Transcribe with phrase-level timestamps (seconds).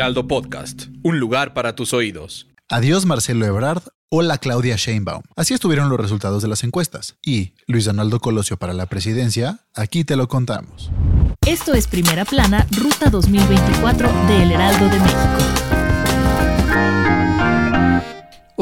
[0.00, 2.48] Heraldo Podcast, un lugar para tus oídos.
[2.70, 5.20] Adiós Marcelo Ebrard, hola Claudia Sheinbaum.
[5.36, 7.18] Así estuvieron los resultados de las encuestas.
[7.20, 10.90] Y Luis Donaldo Colosio para la presidencia, aquí te lo contamos.
[11.46, 15.38] Esto es Primera Plana, Ruta 2024 de El Heraldo de México.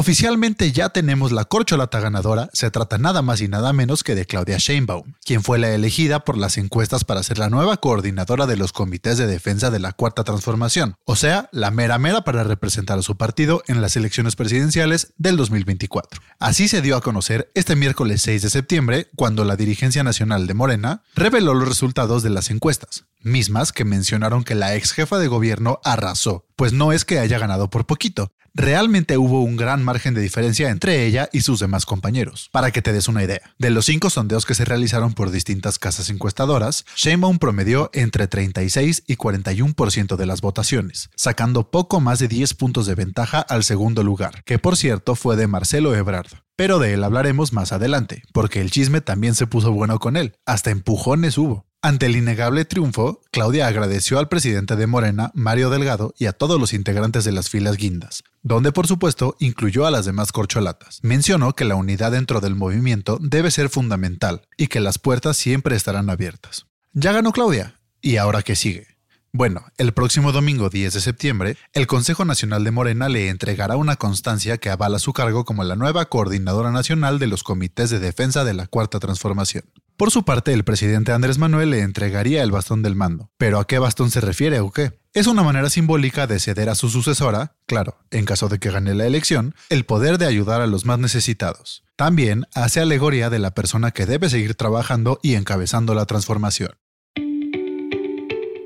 [0.00, 4.26] Oficialmente ya tenemos la corcholata ganadora, se trata nada más y nada menos que de
[4.26, 8.56] Claudia Sheinbaum, quien fue la elegida por las encuestas para ser la nueva coordinadora de
[8.56, 12.96] los comités de defensa de la Cuarta Transformación, o sea, la mera mera para representar
[13.00, 16.20] a su partido en las elecciones presidenciales del 2024.
[16.38, 20.54] Así se dio a conocer este miércoles 6 de septiembre, cuando la dirigencia nacional de
[20.54, 25.26] Morena reveló los resultados de las encuestas, mismas que mencionaron que la ex jefa de
[25.26, 30.14] gobierno arrasó, pues no es que haya ganado por poquito, realmente hubo un gran margen
[30.14, 32.50] de diferencia entre ella y sus demás compañeros.
[32.52, 35.78] Para que te des una idea, de los cinco sondeos que se realizaron por distintas
[35.78, 42.26] casas encuestadoras, Sheinbaum promedió entre 36 y 41% de las votaciones, sacando poco más de
[42.26, 46.28] 10 puntos de ventaja al segundo lugar, que por cierto fue de Marcelo Ebrard.
[46.56, 50.34] Pero de él hablaremos más adelante, porque el chisme también se puso bueno con él,
[50.44, 51.67] hasta empujones hubo.
[51.88, 56.60] Ante el innegable triunfo, Claudia agradeció al presidente de Morena, Mario Delgado, y a todos
[56.60, 60.98] los integrantes de las filas guindas, donde por supuesto incluyó a las demás corcholatas.
[61.00, 65.76] Mencionó que la unidad dentro del movimiento debe ser fundamental y que las puertas siempre
[65.76, 66.66] estarán abiertas.
[66.92, 68.98] Ya ganó Claudia, ¿y ahora qué sigue?
[69.32, 73.96] Bueno, el próximo domingo 10 de septiembre, el Consejo Nacional de Morena le entregará una
[73.96, 78.44] constancia que avala su cargo como la nueva coordinadora nacional de los comités de defensa
[78.44, 79.64] de la Cuarta Transformación.
[79.98, 83.32] Por su parte, el presidente Andrés Manuel le entregaría el bastón del mando.
[83.36, 84.92] ¿Pero a qué bastón se refiere o qué?
[85.12, 88.94] Es una manera simbólica de ceder a su sucesora, claro, en caso de que gane
[88.94, 91.82] la elección, el poder de ayudar a los más necesitados.
[91.96, 96.78] También hace alegoría de la persona que debe seguir trabajando y encabezando la transformación.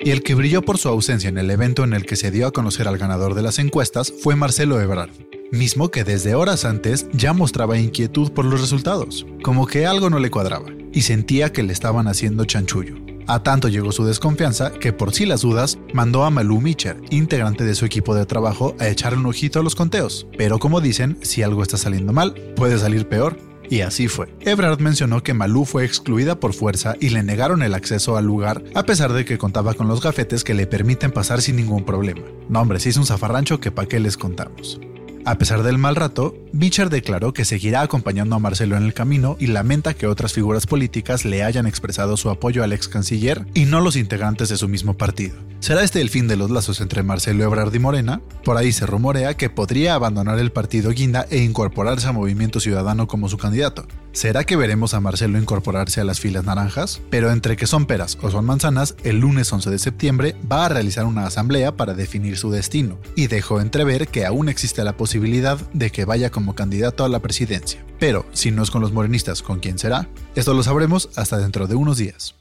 [0.00, 2.48] Y el que brilló por su ausencia en el evento en el que se dio
[2.48, 5.12] a conocer al ganador de las encuestas fue Marcelo Ebrard,
[5.50, 10.18] mismo que desde horas antes ya mostraba inquietud por los resultados, como que algo no
[10.18, 12.96] le cuadraba y sentía que le estaban haciendo chanchullo.
[13.26, 17.64] A tanto llegó su desconfianza que por si las dudas mandó a Malú Mitcher, integrante
[17.64, 20.26] de su equipo de trabajo, a echar un ojito a los conteos.
[20.36, 23.38] Pero como dicen, si algo está saliendo mal, puede salir peor.
[23.68, 24.34] Y así fue.
[24.40, 28.64] Ebrard mencionó que Malú fue excluida por fuerza y le negaron el acceso al lugar
[28.74, 32.22] a pesar de que contaba con los gafetes que le permiten pasar sin ningún problema.
[32.48, 34.80] No hombre, se hizo un zafarrancho que pa' qué les contamos.
[35.26, 39.36] A pesar del mal rato, Bicher declaró que seguirá acompañando a Marcelo en el camino
[39.38, 43.66] y lamenta que otras figuras políticas le hayan expresado su apoyo al ex canciller y
[43.66, 45.36] no los integrantes de su mismo partido.
[45.60, 48.22] ¿Será este el fin de los lazos entre Marcelo Ebrard y Morena?
[48.44, 53.06] Por ahí se rumorea que podría abandonar el partido Guinda e incorporarse a Movimiento Ciudadano
[53.06, 53.86] como su candidato.
[54.12, 57.02] ¿Será que veremos a Marcelo incorporarse a las filas naranjas?
[57.10, 60.68] Pero entre que son peras o son manzanas, el lunes 11 de septiembre va a
[60.70, 65.58] realizar una asamblea para definir su destino y dejó entrever que aún existe la posibilidad
[65.72, 67.84] de que vaya como candidato a la presidencia.
[67.98, 70.08] Pero si no es con los morenistas, ¿con quién será?
[70.36, 72.36] Esto lo sabremos hasta dentro de unos días.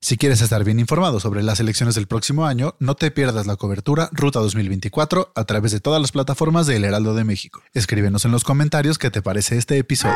[0.00, 3.56] Si quieres estar bien informado sobre las elecciones del próximo año, no te pierdas la
[3.56, 7.60] cobertura Ruta 2024 a través de todas las plataformas de El Heraldo de México.
[7.74, 10.14] Escríbenos en los comentarios qué te parece este episodio.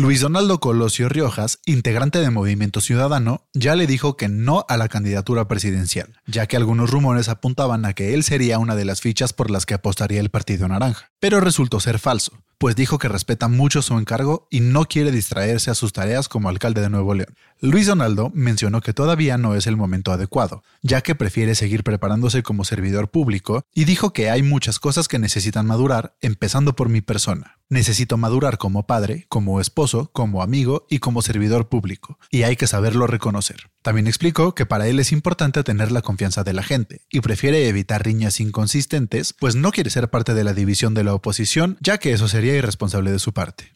[0.00, 4.88] Luis Donaldo Colosio Riojas, integrante de Movimiento Ciudadano, ya le dijo que no a la
[4.88, 9.34] candidatura presidencial, ya que algunos rumores apuntaban a que él sería una de las fichas
[9.34, 11.10] por las que apostaría el Partido Naranja.
[11.20, 15.70] Pero resultó ser falso, pues dijo que respeta mucho su encargo y no quiere distraerse
[15.70, 17.36] a sus tareas como alcalde de Nuevo León.
[17.60, 22.42] Luis Donaldo mencionó que todavía no es el momento adecuado, ya que prefiere seguir preparándose
[22.42, 27.02] como servidor público y dijo que hay muchas cosas que necesitan madurar, empezando por mi
[27.02, 27.59] persona.
[27.72, 32.66] Necesito madurar como padre, como esposo, como amigo y como servidor público, y hay que
[32.66, 33.70] saberlo reconocer.
[33.80, 37.68] También explicó que para él es importante tener la confianza de la gente y prefiere
[37.68, 41.98] evitar riñas inconsistentes, pues no quiere ser parte de la división de la oposición, ya
[41.98, 43.72] que eso sería irresponsable de su parte.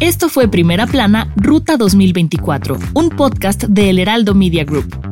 [0.00, 5.11] Esto fue Primera Plana, Ruta 2024, un podcast de El Heraldo Media Group.